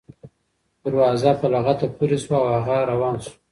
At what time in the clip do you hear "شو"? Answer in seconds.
3.23-3.33